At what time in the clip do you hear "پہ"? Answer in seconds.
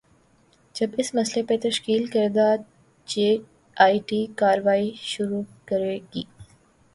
1.47-1.57